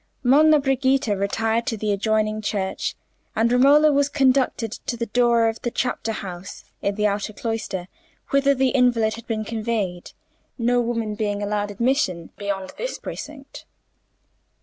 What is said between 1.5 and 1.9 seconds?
into